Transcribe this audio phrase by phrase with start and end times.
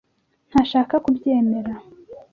[0.49, 1.73] ntashaka kubyemera.